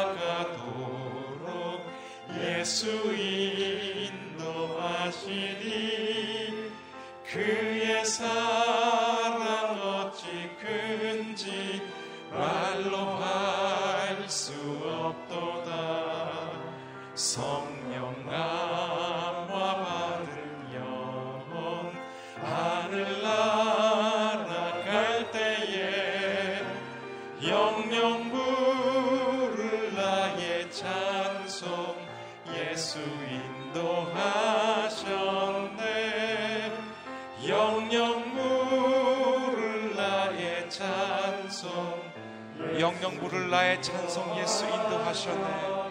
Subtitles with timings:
[0.00, 1.84] 길 다가도록
[2.42, 2.86] 예수
[4.46, 5.20] 인도하시니
[7.26, 11.82] 그의 사랑 어찌 큰지
[12.32, 13.50] 말로 할
[14.30, 14.52] 수
[14.84, 16.52] 없도다.
[17.14, 17.69] 성
[42.90, 45.86] 영영 부를 나의 찬송 예수 인도하셨네.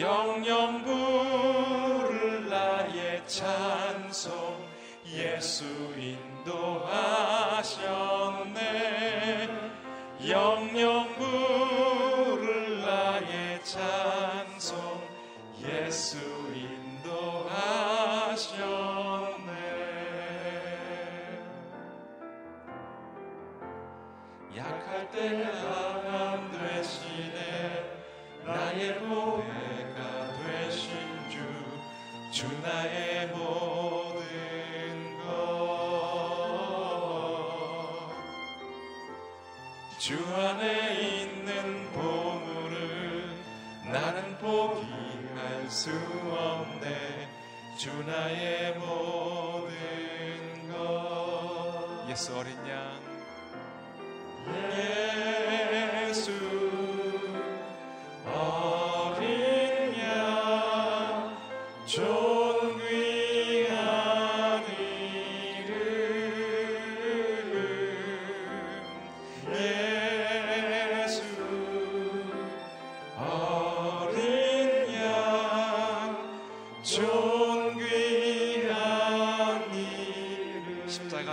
[0.00, 4.32] 영영 부를 나의 찬송
[5.06, 5.64] 예수
[5.98, 7.10] 인도하셨네.
[10.26, 15.02] 영영 부를 나의 찬송
[15.60, 16.31] 예수
[25.14, 25.41] 약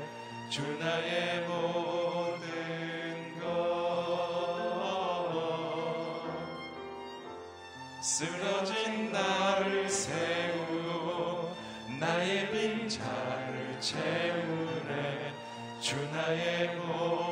[0.48, 4.48] 주 나의 모든 것.
[8.00, 11.54] 쓰러진 나를 세우고
[12.00, 15.34] 나의 빈자를 채우네.
[15.78, 17.27] 주 나의 모든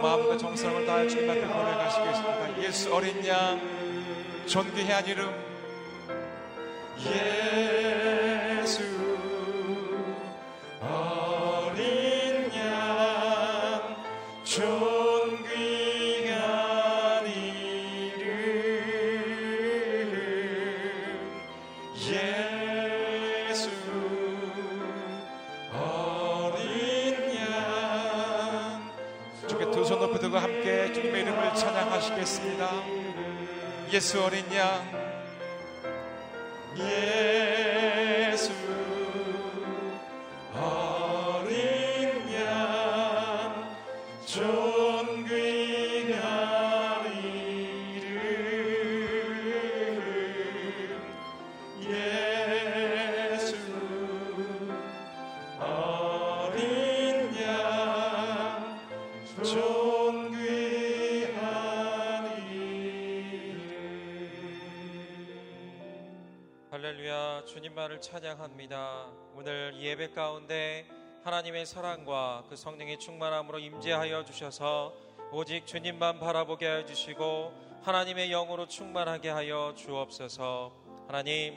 [0.00, 2.62] 마음과 정성을 다해 주님 앞에 고백하시겠습니다.
[2.62, 3.60] 예수 어린 양
[4.46, 5.30] 존귀한 이름
[7.06, 7.29] 예
[67.50, 69.06] 주님만을 찬양합니다.
[69.34, 70.86] 오늘 이 예배 가운데
[71.24, 74.94] 하나님의 사랑과 그 성령의 충만함으로 임재하여 주셔서
[75.32, 77.52] 오직 주님만 바라보게 하여 주시고
[77.82, 80.72] 하나님의 영으로 충만하게 하여 주옵소서.
[81.08, 81.56] 하나님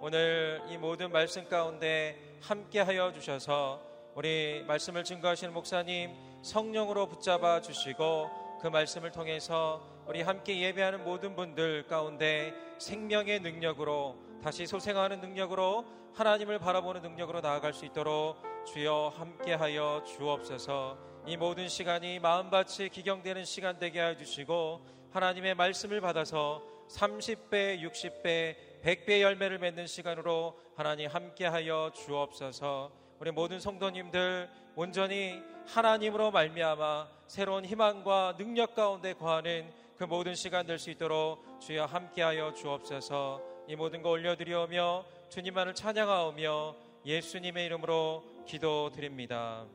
[0.00, 3.82] 오늘 이 모든 말씀 가운데 함께 하여 주셔서
[4.14, 11.88] 우리 말씀을 증거하시는 목사님 성령으로 붙잡아 주시고 그 말씀을 통해서 우리 함께 예배하는 모든 분들
[11.88, 18.36] 가운데 생명의 능력으로 다시 소생하는 능력으로 하나님을 바라보는 능력으로 나아갈 수 있도록
[18.66, 20.98] 주여 함께하여 주옵소서.
[21.26, 29.22] 이 모든 시간이 마음밭이 기경되는 시간 되게 하여 주시고 하나님의 말씀을 받아서 30배, 60배, 100배
[29.22, 32.92] 열매를 맺는 시간으로 하나님 함께하여 주옵소서.
[33.20, 40.78] 우리 모든 성도님들 온전히 하나님으로 말미암아 새로운 희망과 능력 가운데 거하는 그 모든 시간 될
[40.78, 43.53] 수 있도록 주여 함께하여 주옵소서.
[43.66, 46.76] 이 모든 거 올려드리오며 주님만을 찬양하오며
[47.06, 49.66] 예수님의 이름으로 기도드립니다.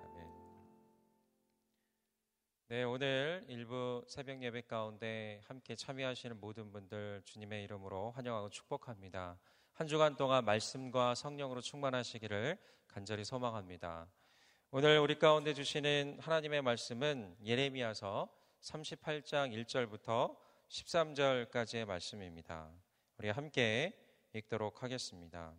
[0.00, 0.26] 아멘.
[2.66, 9.38] 네, 오늘 일부 새벽 예배 가운데 함께 참여하시는 모든 분들 주님의 이름으로 환영하고 축복합니다.
[9.74, 12.58] 한 주간 동안 말씀과 성령으로 충만하시기를
[12.88, 14.08] 간절히 소망합니다.
[14.72, 18.28] 오늘 우리 가운데 주시는 하나님의 말씀은 예레미야서
[18.62, 20.36] 38장 1절부터
[20.68, 22.68] 13절까지의 말씀입니다.
[23.18, 23.94] 우리 함께
[24.34, 25.54] 읽도록 하겠습니다.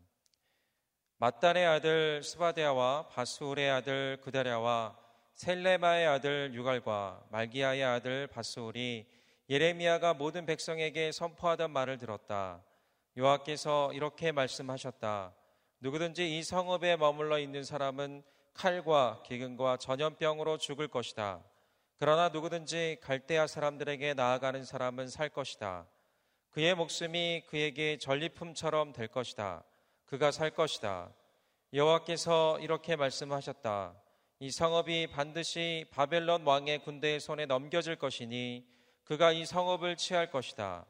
[1.20, 4.96] mat단의 아들 스바데아와 바스울의 아들 그다랴와
[5.34, 9.08] 셀레마의 아들 유갈과 말기야의 아들 바스울이
[9.50, 12.64] 예레미야가 모든 백성에게 선포하던 말을 들었다.
[13.16, 15.34] 여호와께서 이렇게 말씀하셨다.
[15.80, 18.22] 누구든지 이 성읍에 머물러 있는 사람은
[18.54, 21.44] 칼과 기근과 전염병으로 죽을 것이다.
[21.98, 25.88] 그러나 누구든지 갈대아 사람들에게 나아가는 사람은 살 것이다.
[26.58, 29.64] 그의 목숨이 그에게 전리품처럼 될 것이다.
[30.08, 31.14] 그가 살 것이다.
[31.72, 33.94] 여호와께서 이렇게 말씀하셨다.
[34.40, 38.66] 이 성읍이 반드시 바벨론 왕의 군대의 손에 넘겨질 것이니
[39.04, 40.88] 그가 이 성읍을 취할 것이다.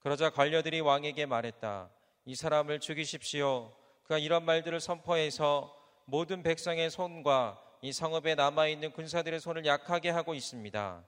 [0.00, 1.88] 그러자 관료들이 왕에게 말했다.
[2.26, 3.72] 이 사람을 죽이십시오.
[4.02, 5.74] 그가 이런 말들을 선포해서
[6.04, 11.02] 모든 백성의 손과 이 성읍에 남아있는 군사들의 손을 약하게 하고 있습니다.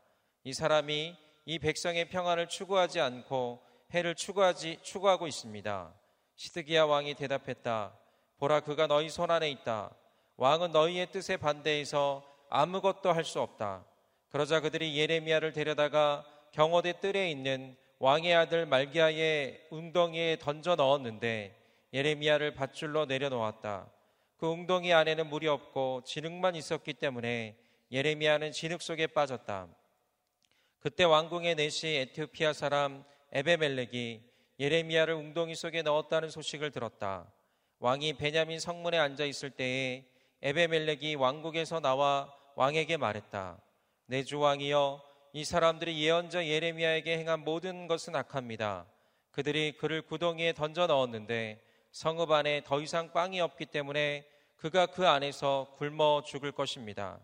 [0.44, 5.92] 이 사람이 이 백성의 평안을 추구하지 않고 해를 추구하지, 추구하고 있습니다.
[6.36, 7.92] 시드기야 왕이 대답했다.
[8.38, 9.90] 보라, 그가 너희 손 안에 있다.
[10.36, 13.84] 왕은 너희의 뜻에 반대해서 아무것도 할 수 없다.
[14.30, 21.56] 그러자 그들이 예레미야를 데려다가 경호대 뜰에 있는 왕의 아들 말기야의 웅덩이에 던져 넣었는데
[21.92, 23.90] 예레미야를 밧줄로 내려놓았다.
[24.38, 27.56] 그 웅덩이 안에는 물이 없고 진흙만 있었기 때문에
[27.92, 29.66] 예레미야는 진흙 속에 빠졌다.
[30.78, 34.22] 그때 왕궁의 내시 에티오피아 사람 에베멜렉이
[34.58, 37.32] 예레미야를 웅덩이 속에 넣었다는 소식을 들었다.
[37.78, 40.04] 왕이 베냐민 성문에 앉아 있을 때에
[40.42, 43.60] 에베멜렉이 왕국에서 나와 왕에게 말했다.
[44.06, 48.86] 내 주 왕이여 이 사람들이 예언자 예레미야에게 행한 모든 것은 악합니다.
[49.30, 55.74] 그들이 그를 구덩이에 던져 넣었는데 성읍 안에 더 이상 빵이 없기 때문에 그가 그 안에서
[55.78, 57.20] 굶어 죽을 것입니다.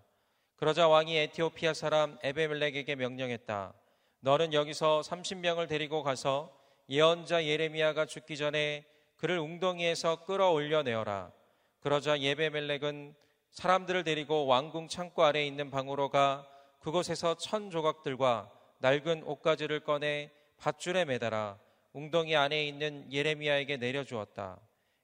[0.55, 3.75] 그러자 왕이 에티오피아 사람 에베멜렉에게 명령했다.
[4.21, 6.53] 너는 여기서 30명을 데리고 가서
[6.89, 8.85] 예언자 예레미야가 죽기 전에
[9.17, 11.33] 그를 웅덩이에서 끌어올려 내어라.
[11.81, 13.15] 그러자 예베멜렉은
[13.51, 16.47] 사람들을 데리고 왕궁 창고 아래에 있는 방으로 가
[16.81, 21.59] 그곳에서 천 조각들과 낡은 옷가지를 꺼내 밧줄에 매달아
[21.93, 24.59] 웅덩이 안에 있는 예레미야에게 내려주었다.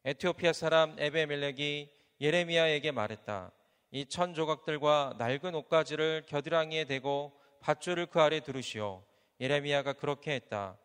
[0.04, 1.88] 에티오피아 사람 에베멜렉이
[2.20, 3.50] 예레미야에게 말했다.
[3.92, 9.04] 이 천 조각들과 낡은 옷가지를 겨드랑이에 대고 밧줄을 그 아래 두르시오.
[9.40, 10.76] 예레미야가 그렇게 했다.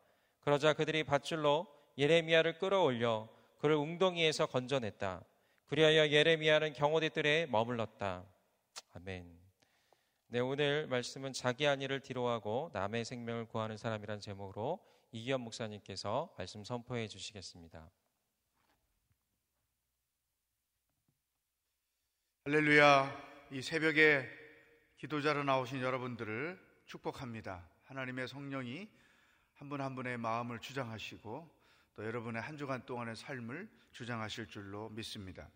[0.42, 1.68] 그러자 그들이 밧줄로
[1.98, 3.28] 예레미야를 끌어올려
[3.60, 5.24] 그를 웅덩이에서 건져냈다.
[5.68, 8.24] 그리하여 예레미야는 경호대 뜰에 머물렀다.
[8.94, 9.38] 아멘.
[10.28, 14.80] 네, 오늘 말씀은 자기 안위를 뒤로하고 남의 생명을 구하는 사람이란 제목으로
[15.12, 17.90] 이기현 목사님께서 말씀 선포해 주시겠습니다.
[22.46, 23.28] 할렐루야.
[23.52, 24.28] 이 새벽에
[24.98, 27.70] 기도자로 나오신 여러분들을 축복합니다.
[27.84, 28.90] 하나님의 성령이
[29.56, 31.58] 한분한 분의 마음을 주장하시고
[31.96, 35.50] 또 여러분의 한 주간 동안의 삶을 주장하실 줄로 믿습니다.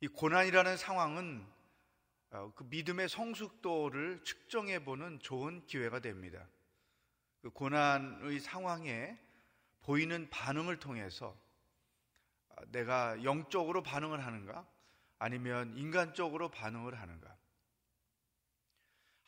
[0.00, 1.46] 이 고난이라는 상황은
[2.30, 6.48] 어, 그 믿음의 성숙도를 측정해 보는 좋은 기회가 됩니다.
[7.42, 9.18] 그 고난의 상황에
[9.82, 11.36] 보이는 반응을 통해서
[12.48, 14.66] 아, 내가 영적으로 반응을 하는가
[15.18, 17.31] 아니면 인간적으로 반응을 하는가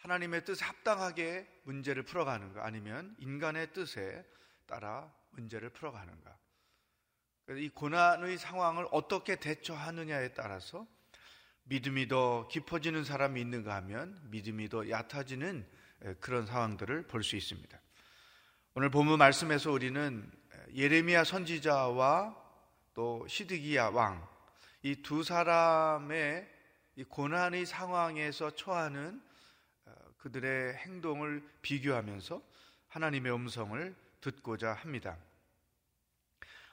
[0.04, 4.22] 하나님의 뜻에 합당하게 문제를 풀어가는가 아니면 인간의 뜻에
[4.66, 6.36] 따라 문제를 풀어가는가
[7.56, 10.86] 이 고난의 상황을 어떻게 대처하느냐에 따라서
[11.64, 15.66] 믿음이 더 깊어지는 사람이 있는가 하면 믿음이 더 얕아지는
[16.20, 17.80] 그런 상황들을 볼 수 있습니다.
[18.74, 20.30] 오늘 본문 말씀에서 우리는
[20.74, 22.36] 예레미야 선지자와
[22.92, 24.28] 또 시드기야 왕
[24.82, 26.46] 이 두 사람의
[26.96, 29.33] 이 고난의 상황에서 처하는 어,
[30.24, 32.40] 그들의 행동을 비교하면서
[32.88, 35.18] 하나님의 음성을 듣고자 합니다.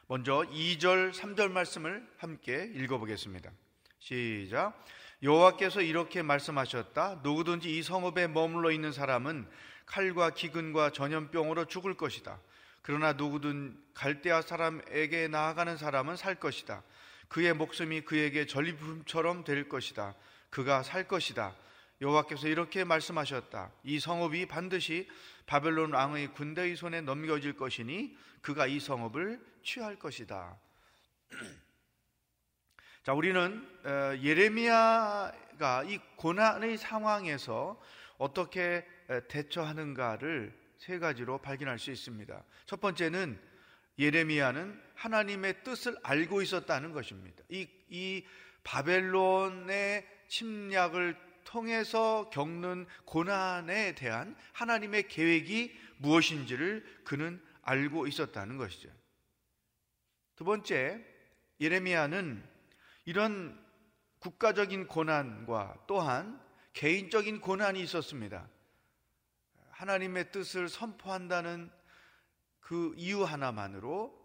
[0.07, 3.51] 먼저 2절, 3절 말씀을 함께 읽어보겠습니다.
[3.99, 4.81] 시작.
[5.21, 7.19] 여호와께서 이렇게 말씀하셨다.
[7.23, 9.45] 누구든지 이 성읍에 머물러 있는 사람은
[9.85, 12.39] 칼과 기근과 전염병으로 죽을 것이다.
[12.81, 16.83] 그러나 누구든 갈대아 사람에게 나아가는 사람은 살 것이다.
[17.27, 20.15] 그의 목숨이 그에게 전리품처럼 될 것이다.
[20.49, 21.53] 그가 살 것이다.
[22.01, 23.71] 여호와께서 이렇게 말씀하셨다.
[23.83, 25.07] 이 성읍이 반드시
[25.45, 30.57] 바벨론 왕의 군대의 손에 넘겨질 것이니 그가 이 성읍을 취할 것이다.
[33.03, 37.79] 자, 우리는 어, 예레미야가 이 고난의 상황에서
[38.17, 38.85] 어떻게
[39.27, 42.43] 대처하는가를 세 가지로 발견할 수 있습니다.
[42.65, 43.39] 첫 번째는
[43.99, 47.43] 예레미야는 하나님의 뜻을 알고 있었다는 것입니다.
[47.49, 48.25] 이, 이
[48.63, 58.89] 바벨론의 침략을 통해서 겪는 고난에 대한 하나님의 계획이 무엇인지를 그는 알고 있었다는 것이죠.
[60.35, 61.05] 두 번째,
[61.59, 62.43] 예레미야는
[63.05, 63.63] 이런
[64.19, 66.39] 국가적인 고난과 또한
[66.73, 68.47] 개인적인 고난이 있었습니다.
[69.71, 71.71] 하나님의 뜻을 선포한다는
[72.59, 74.19] 그 이유 하나만으로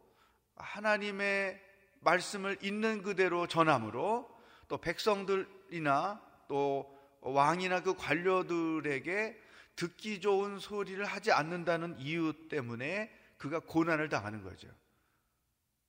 [0.55, 1.61] 하나님의
[2.01, 4.31] 말씀을 있는 그대로 전함으로
[4.69, 9.43] 또 백성들이나 또 왕이나 그 관료들에게
[9.77, 14.69] 듣기 좋은 소리를 하지 않는다는 이유 때문에 그가 고난을 당하는 거죠.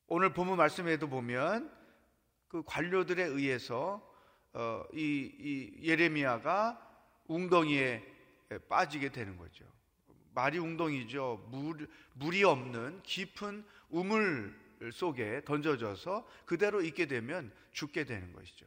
[0.07, 1.71] 오늘 본문 말씀에도 보면
[2.47, 4.01] 그 관료들에 의해서
[4.53, 6.81] 어, 이, 이 예레미야가
[7.27, 8.03] 웅덩이에
[8.69, 9.65] 빠지게 되는 거죠.
[10.33, 11.47] 말이 웅덩이죠.
[11.49, 14.55] 물, 물이 없는 깊은 우물
[14.93, 18.65] 속에 던져져서 그대로 있게 되면 죽게 되는 것이죠.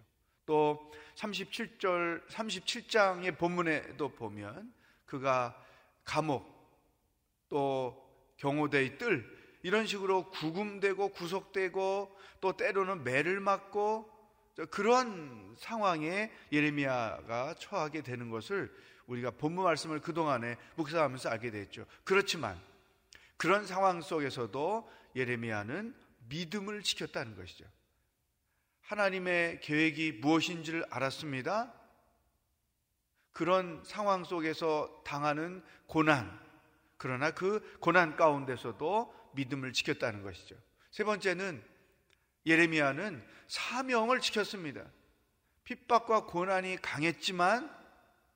[0.51, 4.75] 또 37절 37장의 본문에도 보면
[5.07, 5.57] 그가
[6.05, 6.45] 감옥
[7.49, 8.05] 또
[8.39, 9.25] 경호대의 뜰
[9.63, 14.11] 이런 식으로 구금되고 구속되고 또 때로는 매를 맞고
[14.73, 18.77] 그런 상황에 예레미야가 처하게 되는 것을
[19.07, 21.87] 우리가 본문 말씀을 그동안에 묵상하면서 알게 됐죠.
[22.03, 22.61] 그렇지만
[23.37, 25.95] 그런 상황 속에서도 예레미야는
[26.29, 27.67] 믿음을 지켰다는 것이죠.
[28.91, 31.73] 하나님의 계획이 무엇인지를 알았습니다.
[33.31, 36.41] 그런 상황 속에서 당하는 고난,
[36.97, 40.57] 그러나 그 고난 가운데서도 믿음을 지켰다는 것이죠.
[40.91, 41.63] 세 번째는
[42.47, 44.85] 예레미야는 사명을 지켰습니다.
[45.63, 47.73] 핍박과 고난이 강했지만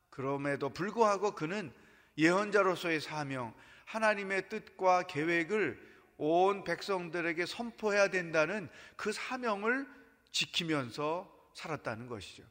[0.08, 1.72] 그럼에도 불구하고 그는
[2.16, 3.52] 예언자로서의 사명,
[3.86, 10.03] 하나님의 뜻과 계획을 온 백성들에게 선포해야 된다는 그 사명을
[10.34, 12.42] 지키면서 살았다는 것이죠.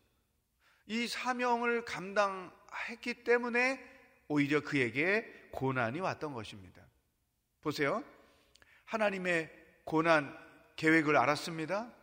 [0.87, 3.79] 이 사명을 감당했기 때문에
[4.27, 6.81] 오히려 그에게 고난이 왔던 것입니다.
[7.61, 8.03] 보세요.
[8.85, 9.51] 하나님의
[9.83, 10.35] 고난
[10.77, 11.93] 계획을 알았습니다.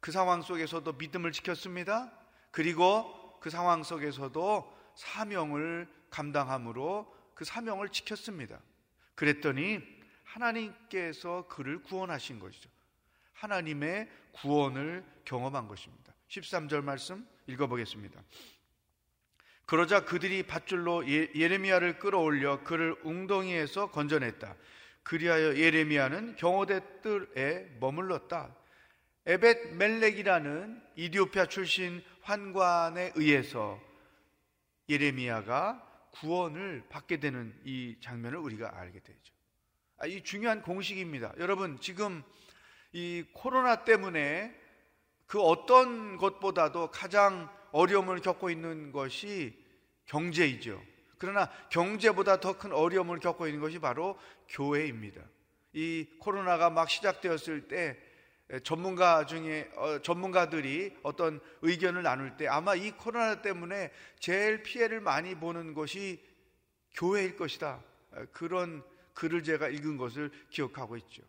[0.00, 2.12] 그 상황 속에서도 믿음을 지켰습니다.
[2.50, 8.60] 그리고 그 상황 속에서도 사명을 감당함으로 그 사명을 지켰습니다.
[9.16, 9.80] 그랬더니
[10.22, 12.70] 하나님께서 그를 구원하신 것이죠.
[13.44, 16.14] 하나님의 구원을 경험한 것입니다.
[16.28, 18.22] 13절 말씀 읽어보겠습니다.
[19.66, 24.56] 그러자 그들이 밧줄로 예, 예레미야를 끌어올려 그를 웅덩이에서 건져냈다.
[25.02, 28.54] 그리하여 예레미야는 경호대 뜰에 머물렀다.
[29.26, 33.80] 에벳 멜렉이라는 이디오피아 출신 환관에 의해서
[34.88, 39.34] 예레미야가 구원을 받게 되는 이 장면을 우리가 알게 되죠.
[39.98, 41.34] 아, 이 중요한 공식입니다.
[41.38, 42.22] 여러분, 지금
[42.94, 44.54] 이 코로나 때문에
[45.26, 49.58] 그 어떤 것보다도 가장 어려움을 겪고 있는 것이
[50.06, 50.80] 경제이죠.
[51.18, 54.16] 그러나 경제보다 더 큰 어려움을 겪고 있는 것이 바로
[54.48, 55.20] 교회입니다.
[55.72, 57.98] 이 코로나가 막 시작되었을 때
[58.62, 65.34] 전문가 중에 어, 전문가들이 어떤 의견을 나눌 때 아마 이 코로나 때문에 제일 피해를 많이
[65.34, 66.22] 보는 것이
[66.92, 67.82] 교회일 것이다.
[68.12, 68.84] 어, 그런
[69.14, 71.24] 글을 제가 읽은 것을 기억하고 있죠.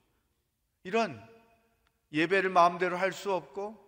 [0.83, 1.34] 이런
[2.15, 3.83] 예배를 마음대로 할 수 없고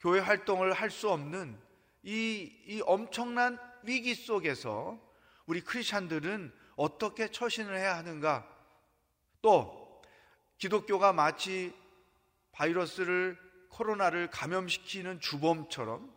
[0.00, 1.58] 교회 활동을 할 수 없는
[2.04, 4.98] 이, 이 엄청난 위기 속에서
[5.46, 8.48] 우리 크리스찬들은 어떻게 처신을 해야 하는가?
[9.42, 10.00] 또
[10.58, 11.74] 기독교가 마치
[12.52, 13.36] 바이러스를
[13.70, 16.12] 코로나를 감염시키는 주범처럼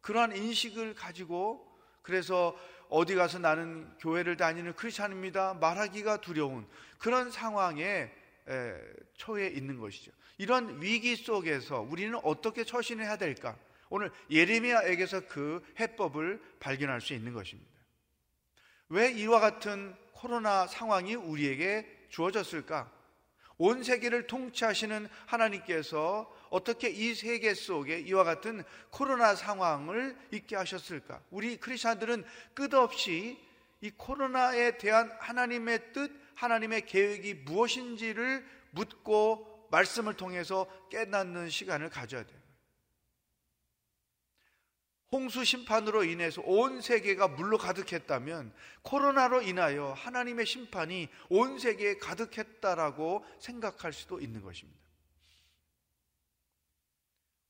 [0.00, 1.66] 그러한 인식을 가지고
[2.00, 2.56] 그래서
[2.88, 6.66] 어디 가서 나는 교회를 다니는 크리스찬입니다 말하기가 두려운
[6.98, 8.10] 그런 상황에
[9.16, 10.12] 처해 있는 것이죠.
[10.38, 13.56] 이런 위기 속에서 우리는 어떻게 처신해야 될까?
[13.88, 17.70] 오늘 예레미야에게서 그 해법을 발견할 수 있는 것입니다.
[18.88, 22.92] 왜 이와 같은 코로나 상황이 우리에게 주어졌을까?
[23.58, 31.22] 온 세계를 통치하시는 하나님께서 어떻게 이 세계 속에 이와 같은 코로나 상황을 있게 하셨을까?
[31.30, 32.24] 우리 크리스천들은
[32.54, 33.38] 끝없이
[33.80, 42.46] 이 코로나에 대한 하나님의 뜻, 하나님의 계획이 무엇인지를 묻고 말씀을 통해서 깨닫는 시간을 가져야 돼요.
[45.12, 53.92] 홍수 심판으로 인해서 온 세계가 물로 가득했다면 코로나로 인하여 하나님의 심판이 온 세계에 가득했다라고 생각할
[53.92, 54.80] 수도 있는 것입니다.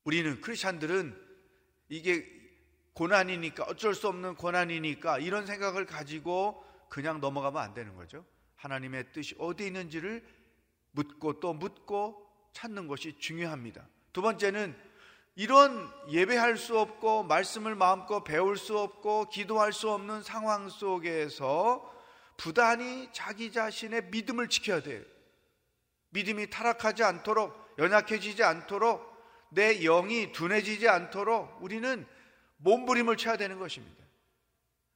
[0.04, 1.20] 우리는 크리스찬들은
[1.88, 2.24] 이게
[2.92, 8.24] 고난이니까 어쩔 수 없는 고난이니까 이런 생각을 가지고 그냥 넘어가면 안 되는 거죠.
[8.66, 10.24] 하나님의 뜻이 어디 있는지를
[10.90, 13.86] 묻고 또 묻고 찾는 것이 중요합니다.
[14.12, 14.76] 두 번째는
[15.36, 21.92] 이런 예배할 수 없고 말씀을 마음껏 배울 수 없고 기도할 수 없는 상황 속에서
[22.38, 25.02] 부단히 자기 자신의 믿음을 지켜야 돼요.
[26.10, 29.14] 믿음이 타락하지 않도록 연약해지지 않도록
[29.50, 32.06] 내 영이 둔해지지 않도록 우리는
[32.56, 34.04] 몸부림을 쳐야 되는 것입니다.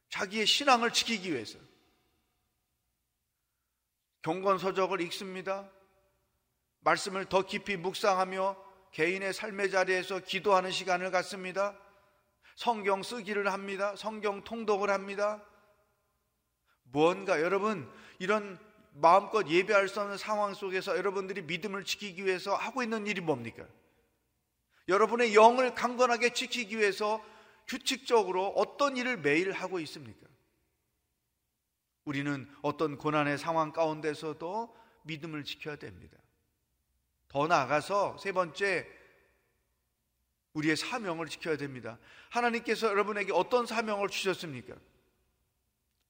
[0.09, 1.57] 자기의 신앙을 지키기 위해서.
[4.21, 5.69] 경건서적을 읽습니다.
[6.81, 8.55] 말씀을 더 깊이 묵상하며
[8.91, 11.77] 개인의 삶의 자리에서 기도하는 시간을 갖습니다.
[12.55, 13.95] 성경 쓰기를 합니다.
[13.95, 15.43] 성경 통독을 합니다.
[16.83, 18.59] 무언가 여러분 이런
[18.93, 23.65] 마음껏 예배할 수 없는 상황 속에서 여러분들이 믿음을 지키기 위해서 하고 있는 일이 뭡니까?
[24.87, 27.23] 여러분의 영을 강건하게 지키기 위해서
[27.67, 30.27] 규칙적으로 어떤 일을 매일 하고 있습니까?
[32.05, 36.17] 우리는 어떤 고난의 상황 가운데서도 믿음을 지켜야 됩니다.
[37.27, 38.87] 더 나아가서 세 번째
[40.53, 41.97] 우리의 사명을 지켜야 됩니다.
[42.29, 44.75] 하나님께서 여러분에게 어떤 사명을 주셨습니까?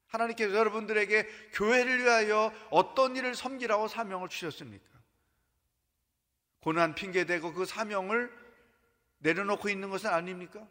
[0.08, 4.90] 하나님께서 여러분들에게 교회를 위하여 어떤 일을 섬기라고 사명을 주셨습니까?
[6.60, 8.36] 고난 핑계대고 그 사명을
[9.20, 10.68] 내려놓고 있는 것은 아닙니까?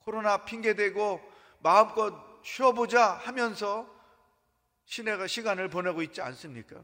[0.00, 1.20] 코로나 핑계대고
[1.60, 3.86] 마음껏 쉬어보자 하면서
[4.86, 6.82] 시내가 시간을 보내고 있지 않습니까?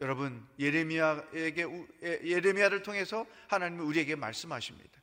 [0.00, 1.66] 여러분 예레미야에게
[2.02, 5.00] 예레미야를 통해서 하나님이 우리에게 말씀하십니다.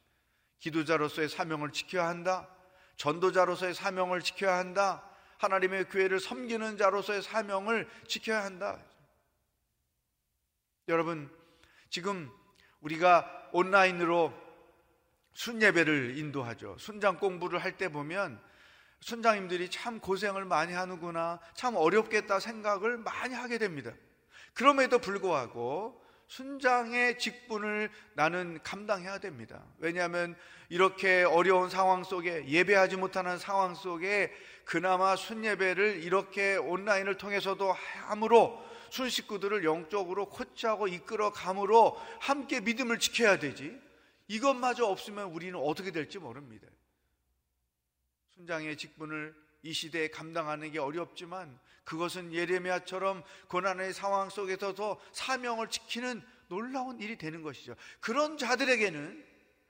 [0.59, 2.47] 기도자로서의 사명을 지켜야 한다.
[2.97, 5.03] 전도자로서의 사명을 지켜야 한다.
[5.39, 8.79] 하나님의 교회를 섬기는 자로서의 사명을 지켜야 한다.
[10.87, 11.35] 여러분
[11.89, 12.31] 지금
[12.79, 14.33] 우리가 온라인으로
[15.33, 16.77] 순예배를 인도하죠.
[16.77, 18.39] 순장 공부를 할 때 보면
[19.01, 23.91] 순장님들이 참 고생을 많이 하는구나, 참 어렵겠다 생각을 많이 하게 됩니다.
[24.53, 29.63] 그럼에도 불구하고 순장의 직분을 나는 감당해야 됩니다.
[29.77, 30.35] 왜냐하면
[30.69, 37.71] 이렇게 어려운 상황 속에 예배하지 못하는 상황 속에 그나마 순예배를 이렇게 온라인을 통해서도
[38.07, 43.79] 함으로 순 식구들을 영적으로 코치하고 이끌어 감으로 함께 믿음을 지켜야 되지.
[44.27, 46.67] 이것마저 없으면 우리는 어떻게 될지 모릅니다.
[48.35, 56.99] 순장의 직분을 이 시대에 감당하는 게 어렵지만 그것은 예레미야처럼 고난의 상황 속에서도 사명을 지키는 놀라운
[56.99, 57.75] 일이 되는 것이죠.
[57.99, 59.25] 그런 자들에게는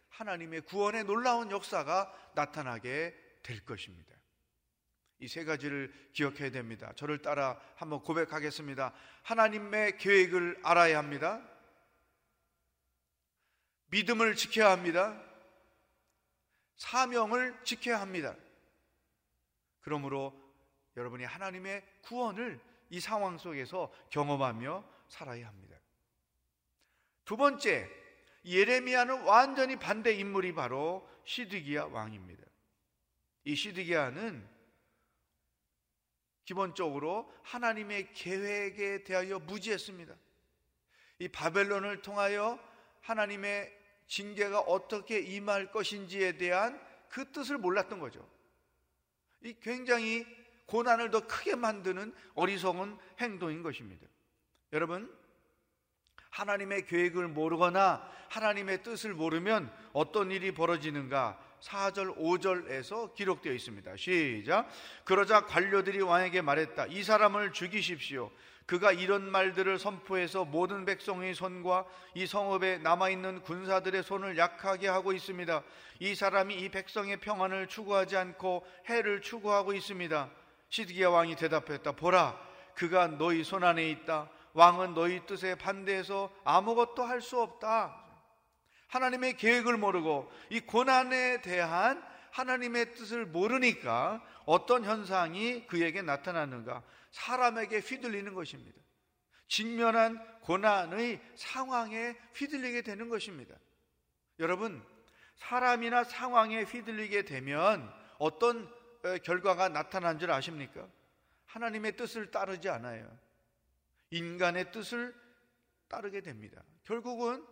[0.10, 4.14] 하나님의 구원의 놀라운 역사가 나타나게 될 것입니다.
[5.20, 6.92] 이 세 가지를 기억해야 됩니다.
[6.96, 8.94] 저를 따라 한번 고백하겠습니다.
[9.24, 11.42] 하나님의 계획을 알아야 합니다.
[13.88, 15.22] 믿음을 지켜야 합니다.
[16.76, 18.36] 사명을 지켜야 합니다.
[19.86, 20.34] 그러므로
[20.98, 25.78] 여러분이 하나님의 구원을 이 상황 속에서 경험하며 살아야 합니다.
[27.24, 27.88] 두 번째,
[28.46, 32.44] 예레미야는 완전히 반대 인물이 바로 시드기야 왕입니다.
[33.44, 34.50] 이 시드기야는
[36.46, 40.16] 기본적으로 하나님의 계획에 대하여 무지했습니다.
[41.20, 42.60] 이 바벨론을 통하여
[43.02, 43.72] 하나님의
[44.08, 48.35] 징계가 어떻게 임할 것인지에 대한 그 뜻을 몰랐던 거죠.
[49.46, 50.26] 이 굉장히
[50.66, 54.08] 고난을 더 크게 만드는 어리석은 행동인 것입니다.
[54.74, 55.16] 여러분,
[56.32, 63.98] 하나님의 계획을 모르거나 하나님의 뜻을 모르면 어떤 일이 벌어지는가 4절, 5절에서 기록되어 있습니다.
[63.98, 64.68] 시작.
[65.04, 66.86] 그러자 관료들이 왕에게 말했다.
[66.88, 68.30] 이 사람을 죽이십시오.
[68.68, 75.64] 그가 이런 말들을 선포해서 모든 백성의 손과 이 성읍에 남아있는 군사들의 손을 약하게 하고 있습니다.
[76.00, 80.30] 이 사람이 이 백성의 평안을 추구하지 않고 해를 추구하고 있습니다.
[80.70, 81.92] 시드기야 왕이 대답했다.
[81.94, 82.40] 보라,
[82.74, 84.30] 그가 너희 손 안에 있다.
[84.54, 88.05] 왕은 너희 뜻에 반대해서 아무것도 할 수 없다.
[88.96, 96.82] 하나님의 계획을 모르고 이 고난에 대한 하나님의 뜻을 모르니까 어떤 현상이 그에게 나타나는가?
[97.12, 98.80] 사람에게 휘둘리는 것입니다.
[99.48, 103.56] 직면한 고난의 상황에 휘둘리게 되는 것입니다.
[104.40, 104.84] 여러분,
[105.36, 108.74] 사람이나 상황에 휘둘리게 되면 어떤
[109.24, 110.88] 결과가 나타난 줄 아십니까?
[111.48, 113.10] 하나님의 뜻을 따르지 않아요.
[114.10, 115.14] 인간의 뜻을
[115.90, 116.64] 따르게 됩니다.
[116.84, 117.46] 결국은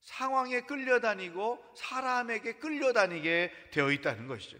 [0.00, 4.58] 상황에 끌려다니고 사람에게 끌려다니게 되어 있다는 것이죠.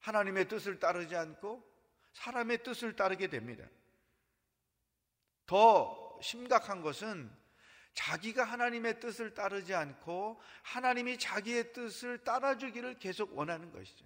[0.00, 1.64] 하나님의 뜻을 따르지 않고
[2.12, 3.64] 사람의 뜻을 따르게 됩니다.
[5.46, 7.30] 더 심각한 것은
[7.94, 14.04] 자기가 하나님의 뜻을 따르지 않고 하나님이 자기의 뜻을 따라주기를 계속 원하는 것이죠.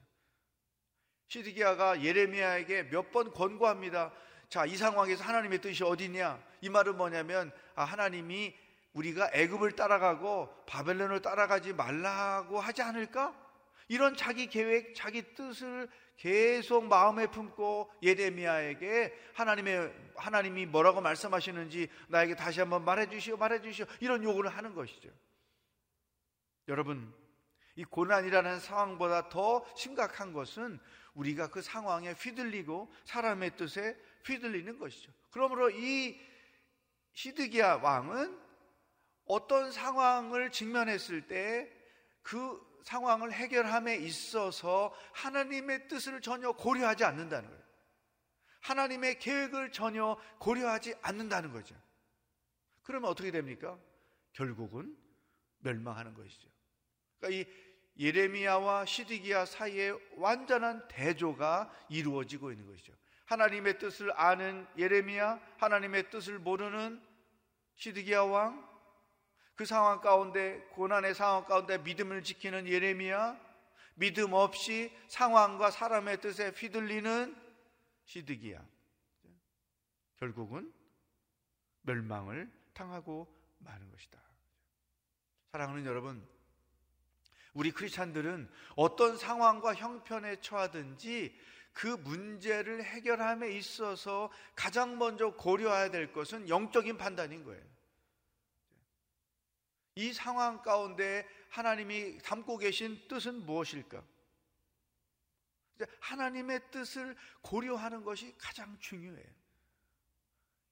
[1.28, 4.12] 시드기야가 예레미야에게 몇 번 권고합니다.
[4.48, 6.42] 자, 이 상황에서 하나님의 뜻이 어디냐?
[6.60, 8.54] 이 말은 뭐냐면 아, 하나님이
[8.92, 13.34] 우리가 애굽을 따라가고 바벨론을 따라가지 말라고 하지 않을까?
[13.88, 22.60] 이런 자기 계획, 자기 뜻을 계속 마음에 품고 예레미야에게 하나님의 하나님이 뭐라고 말씀하시는지 나에게 다시
[22.60, 23.86] 한번 말해 주시오, 말해 주시오.
[24.00, 25.10] 이런 요구를 하는 것이죠.
[26.68, 27.12] 여러분,
[27.74, 30.78] 이 고난이라는 상황보다 더 심각한 것은
[31.14, 35.10] 우리가 그 상황에 휘둘리고 사람의 뜻에 휘둘리는 것이죠.
[35.30, 36.20] 그러므로 이
[37.14, 38.41] 시드기야 왕은
[39.26, 41.82] 어떤 상황을 직면했을 때
[42.22, 47.62] 그 상황을 해결함에 있어서 하나님의 뜻을 전혀 고려하지 않는다는 거예요.
[48.60, 51.74] 하나님의 계획을 전혀 고려하지 않는다는 거죠.
[52.82, 53.78] 그러면 어떻게 됩니까?
[54.32, 54.96] 결국은
[55.58, 56.48] 멸망하는 것이죠.
[57.18, 57.52] 그러니까 이
[57.98, 62.94] 예레미야와 시드기야 사이에 완전한 대조가 이루어지고 있는 것이죠.
[63.26, 67.02] 하나님의 뜻을 아는 예레미야, 하나님의 뜻을 모르는
[67.74, 68.71] 시드기야 왕,
[69.54, 73.38] 그 상황 가운데 고난의 상황 가운데 믿음을 지키는 예레미야
[73.94, 77.36] 믿음 없이 상황과 사람의 뜻에 휘둘리는
[78.04, 78.64] 시드기야
[80.16, 80.72] 결국은
[81.82, 83.26] 멸망을 당하고
[83.58, 84.20] 마는 것이다.
[85.52, 86.26] 사랑하는 여러분,
[87.52, 91.38] 우리 크리스찬들은 어떤 상황과 형편에 처하든지
[91.72, 97.71] 그 문제를 해결함에 있어서 가장 먼저 고려해야 될 것은 영적인 판단인 거예요.
[99.94, 104.02] 이 상황 가운데 하나님이 담고 계신 뜻은 무엇일까?
[106.00, 109.42] 하나님의 뜻을 고려하는 것이 가장 중요해요.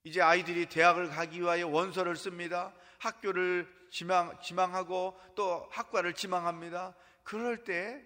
[0.05, 2.75] 이제 아이들이 대학을 가기 위하여 원서를 씁니다.
[2.99, 6.95] 학교를 지망, 지망하고 또 학과를 지망합니다.
[7.23, 8.03] 그럴 때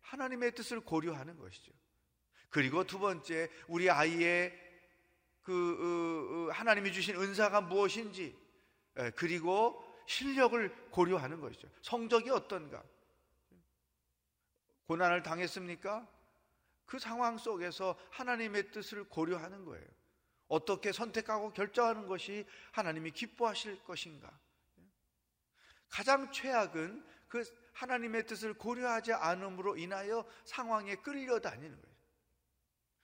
[0.00, 1.72] 하나님의 뜻을 고려하는 것이죠.
[2.50, 4.68] 그리고 두 번째, 우리 아이의
[5.42, 8.36] 그, 어, 어, 하나님이 주신 은사가 무엇인지,
[9.14, 11.68] 그리고 실력을 고려하는 것이죠.
[11.82, 12.82] 성적이 어떤가?
[14.86, 16.08] 고난을 당했습니까?
[16.86, 19.86] 그 상황 속에서 하나님의 뜻을 고려하는 거예요.
[20.48, 24.32] 어떻게 선택하고 결정하는 것이 하나님이 기뻐하실 것인가?
[25.90, 27.44] 가장 최악은 그
[27.74, 31.96] 하나님의 뜻을 고려하지 않음으로 인하여 상황에 끌려다니는 거예요.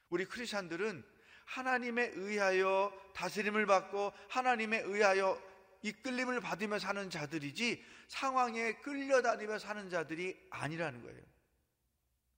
[0.09, 1.05] 우리 크리스천들은
[1.45, 5.39] 하나님에 의하여 다스림을 받고 하나님에 의하여
[5.85, 11.21] 이끌림을 받으며 사는 자들이지 상황에 끌려다니며 사는 자들이 아니라는 거예요.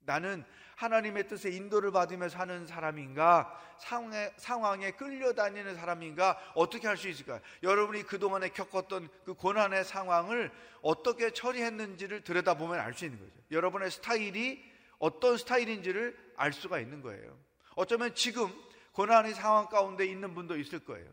[0.00, 0.44] 나는
[0.76, 3.76] 하나님의 뜻에 인도를 받으며 사는 사람인가?
[3.78, 6.38] 상황에, 상황에 끌려다니는 사람인가?
[6.54, 7.40] 어떻게 할 수 있을까?
[7.62, 10.50] 여러분이 그동안에 겪었던 그 고난의 상황을
[10.82, 13.32] 어떻게 처리했는지를 들여다보면 알 수 있는 거죠.
[13.50, 14.62] 여러분의 스타일이
[14.98, 17.38] 어떤 스타일인지를 알 수가 있는 거예요.
[17.76, 18.52] 어쩌면 지금
[18.92, 21.08] 고난의 상황 가운데 있는 분도 있을 거예요.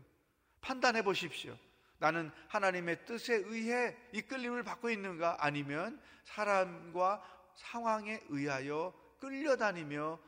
[0.60, 1.56] 판단해 보십시오.
[2.04, 5.38] 나는 하나님의 뜻에 의해 이끌림을 받고 있는가?
[5.40, 10.20] 아니면 사람과 상황에 의하여 끌려다니며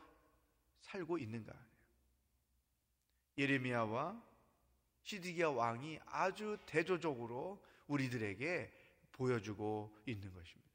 [0.81, 1.53] 살고 있는가?
[3.37, 4.19] 예레미야와
[5.03, 8.73] 시디기야 왕이 아주 대조적으로 우리들에게
[9.11, 10.71] 보여주고 있는 것입니다.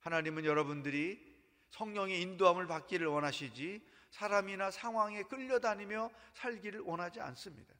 [0.00, 1.24] 하나님은 여러분들이
[1.70, 7.79] 성령의 인도함을 받기를 원하시지 사람이나 상황에 끌려다니며 살기를 원하지 않습니다.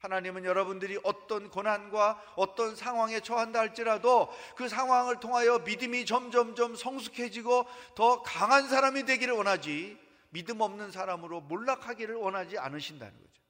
[0.00, 8.22] 하나님은 여러분들이 어떤 고난과 어떤 상황에 처한다 할지라도 그 상황을 통하여 믿음이 점점점 성숙해지고 더
[8.22, 9.98] 강한 사람이 되기를 원하지
[10.30, 13.42] 믿음 없는 사람으로 몰락하기를 원하지 않으신다는 거죠.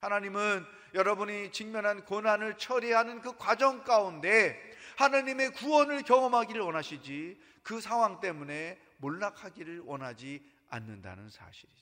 [0.00, 4.60] 하나님은 여러분이 직면한 고난을 처리하는 그 과정 가운데
[4.98, 11.78] 하나님의 구원을 경험하기를 원하시지 그 상황 때문에 몰락하기를 원하지 않는다는 사실이죠.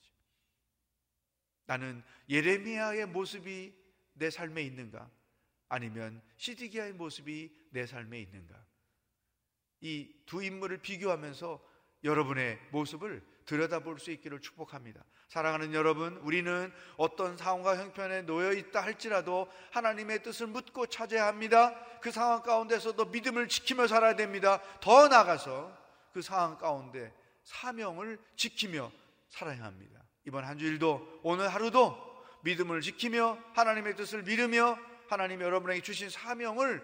[1.67, 3.86] 나는 예레미야의 모습이
[4.17, 5.09] 내 삶에 있는가?
[5.69, 8.55] 아니면 시디기야의 모습이 내 삶에 있는가?
[9.81, 11.61] 이 두 인물을 비교하면서
[12.05, 15.05] 여러분의 모습을 들여다볼 수 있기를 축복합니다.
[15.29, 21.75] 사랑하는 여러분, 우리는 어떤 상황과 형편에 놓여 있다 할지라도 하나님의 뜻을 묻고 찾아야 합니다.
[22.01, 24.61] 그 상황 가운데서도 믿음을 지키며 살아야 됩니다.
[24.81, 25.77] 더 나아가서
[26.13, 27.13] 그 상황 가운데
[27.45, 28.91] 사명을 지키며
[29.29, 30.03] 살아야 합니다.
[30.25, 32.16] 이번 한 주일도 오늘 하루도
[32.47, 34.79] 믿음을 지키며 하나님의 뜻을 믿으며
[35.09, 36.81] 하나님 여러분에게 주신 사명을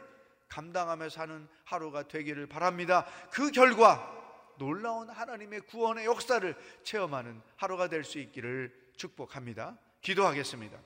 [0.49, 3.07] 감당하며 사는 하루가 되기를 바랍니다.
[3.31, 4.11] 그 결과
[4.59, 9.79] 놀라운 하나님의 구원의 역사를 체험하는 하루가 될 수 있기를 축복합니다.
[10.03, 10.79] 기도하겠습니다.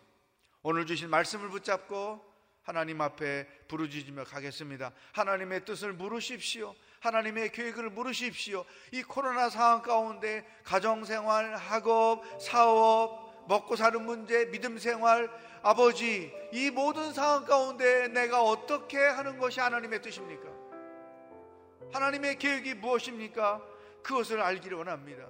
[0.63, 2.23] 오늘 주신 말씀을 붙잡고
[2.63, 4.93] 하나님 앞에 부르짖으며 가겠습니다.
[5.13, 6.75] 하나님의 뜻을 물으십시오.
[7.01, 8.65] 하나님의 계획을 물으십시오.
[8.93, 15.31] 이 코로나 상황 가운데 가정생활, 학업, 사업, 먹고 사는 문제, 믿음 생활,
[15.63, 20.49] 아버지, 이 모든 상황 가운데 내가 어떻게 하는 것이 하나님의 뜻입니까?
[21.93, 23.63] 하나님의 계획이 무엇입니까?
[24.03, 25.27] 그것을 알기를 원합니다.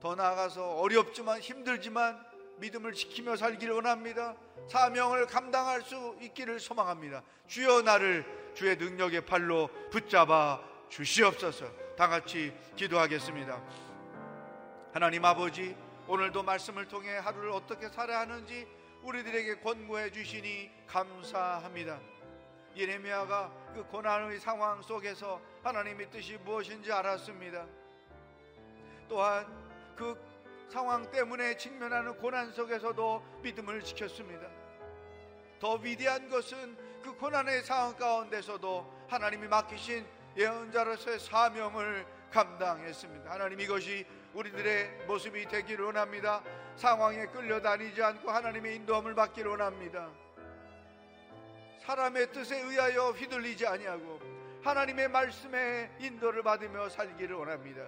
[0.00, 2.24] 더 나아가서 어렵지만 힘들지만
[2.58, 4.34] 믿음을 지키며 살기를 원합니다.
[4.68, 7.22] 사명을 감당할 수 있기를 소망합니다.
[7.46, 11.66] 주여 나를 주의 능력의 팔로 붙잡아 주시옵소서.
[11.96, 13.62] 다 같이 기도하겠습니다.
[14.92, 15.76] 하나님 아버지,
[16.08, 18.66] 오늘도 말씀을 통해 하루를 어떻게 살아야 하는지
[19.02, 21.98] 우리들에게 권고해 주시니 감사합니다.
[22.76, 27.66] 예레미야가 그 고난의 상황 속에서 하나님의 뜻이 무엇인지 알았습니다.
[29.08, 29.46] 또한
[29.96, 30.16] 그
[30.70, 34.48] 상황 때문에 직면하는 고난 속에서도 믿음을 지켰습니다.
[35.58, 42.06] 더 위대한 것은 그 고난의 상황 가운데서도 하나님이 맡기신 예언자로서의 사명을
[42.36, 43.30] 감당했습니다.
[43.30, 46.42] 하나님 이것이 우리들의 모습이 되기를 원합니다.
[46.76, 50.10] 상황에 끌려다니지 않고 하나님의 인도함을 받기를 원합니다.
[51.86, 54.20] 사람의 뜻에 의하여 휘둘리지 아니하고
[54.62, 57.86] 하나님의 말씀에 인도를 받으며 살기를 원합니다.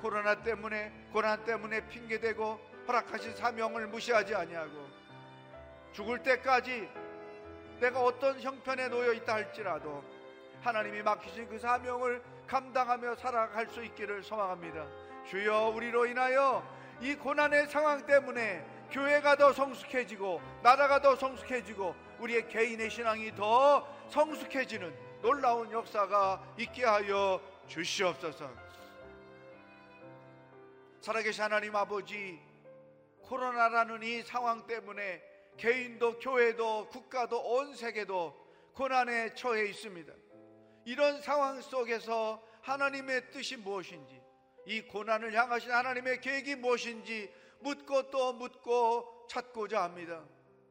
[0.00, 4.86] 코로나 때문에 고난 때문에 핑계대고 허락하신 사명을 무시하지 아니하고
[5.92, 6.88] 죽을 때까지
[7.80, 10.04] 내가 어떤 형편에 놓여 있다 할지라도
[10.62, 14.86] 하나님이 맡기신 그 사명을 감당하며 살아갈 수 있기를 소망합니다.
[15.26, 16.62] 주여 우리로 인하여
[17.00, 24.94] 이 고난의 상황 때문에 교회가 더 성숙해지고 나라가 더 성숙해지고 우리의 개인의 신앙이 더 성숙해지는
[25.22, 28.50] 놀라운 역사가 있게 하여 주시옵소서.
[31.00, 32.40] 살아계신 하나님 아버지
[33.22, 35.22] 코로나라는 이 상황 때문에
[35.56, 40.12] 개인도 교회도 국가도 온 세계도 고난에 처해 있습니다.
[40.84, 44.22] 이런 상황 속에서 하나님의 뜻이 무엇인지
[44.66, 50.22] 이 고난을 향하신 하나님의 계획이 무엇인지 묻고 또 묻고 찾고자 합니다.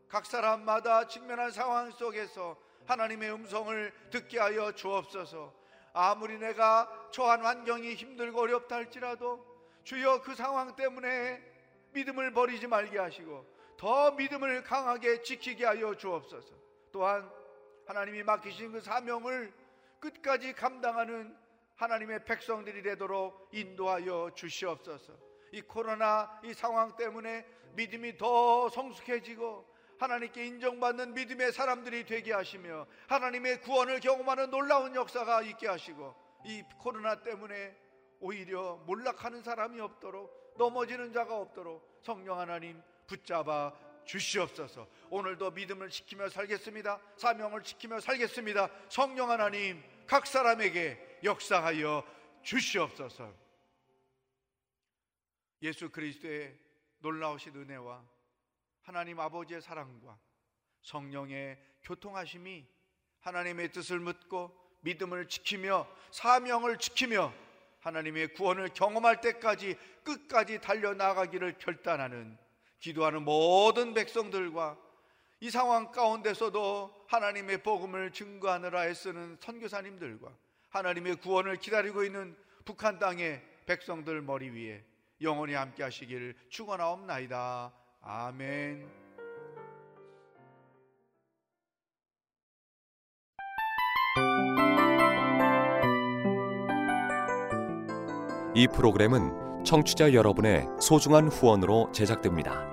[0.08, 5.54] 각 사람마다 직면한 상황 속에서 하나님의 음성을 듣게 하여 주옵소서.
[5.94, 9.46] 아무리 내가 처한 환경이 힘들고 어렵다 할지라도
[9.84, 11.42] 주여 그 상황 때문에
[11.92, 13.46] 믿음을 버리지 말게 하시고
[13.78, 16.54] 더 믿음을 강하게 지키게 하여 주옵소서.
[16.92, 17.30] 또한
[17.86, 19.54] 하나님이 맡기신 그 사명을
[20.04, 21.34] 끝까지 감당하는
[21.76, 25.14] 하나님의 백성들이 되도록 인도하여 주시옵소서.
[25.54, 33.62] 이 코로나 이 상황 때문에 믿음이 더 성숙해지고 하나님께 인정받는 믿음의 사람들이 되게 하시며 하나님의
[33.62, 36.14] 구원을 경험하는 놀라운 역사가 있게 하시고
[36.44, 37.74] 이 코로나 때문에
[38.20, 43.74] 오히려 몰락하는 사람이 없도록 넘어지는 자가 없도록 성령 하나님 붙잡아
[44.06, 44.88] 주시옵소서.
[45.10, 47.00] 오늘도 믿음을 지키며 살겠습니다.
[47.18, 48.70] 사명을 지키며 살겠습니다.
[48.90, 52.04] 성령 하나님 각 사람에게 역사하여
[52.44, 53.34] 주시옵소서.
[55.62, 56.58] 예수 그리스도의
[57.00, 58.04] 놀라우신 은혜와
[58.82, 60.18] 하나님 아버지의 사랑과
[60.82, 62.68] 성령의 교통하심이
[63.22, 67.34] 하나님의 뜻을 묻고 믿음을 지키며 사명을 지키며
[67.80, 72.38] 하나님의 구원을 경험할 때까지 끝까지 달려나가기를 결단하는
[72.84, 74.78] 기도하는 모든 백성들과
[75.40, 80.30] 이 상황 가운데서도 하나님의 복음을 증거하느라 애쓰는 선교사님들과
[80.70, 84.84] 하나님의 구원을 기다리고 있는 북한 땅의 백성들 머리 위에
[85.22, 87.72] 영원히 함께 하시기를 축원하옵나이다.
[88.02, 89.04] 아멘.
[98.56, 102.73] 이 프로그램은 청취자 여러분의 소중한 후원으로 제작됩니다.